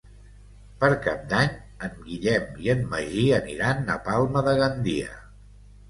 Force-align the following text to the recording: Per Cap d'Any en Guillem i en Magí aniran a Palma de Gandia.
Per 0.83 0.89
Cap 1.07 1.27
d'Any 1.33 1.51
en 1.89 2.01
Guillem 2.07 2.59
i 2.65 2.73
en 2.77 2.83
Magí 2.97 3.29
aniran 3.43 3.97
a 3.99 4.03
Palma 4.11 4.47
de 4.53 4.61
Gandia. 4.65 5.19